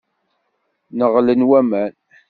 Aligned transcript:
Nneɣlen 0.91 1.41
waman. 1.49 1.93